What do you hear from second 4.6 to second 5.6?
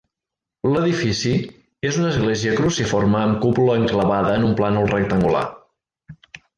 plànol rectangular.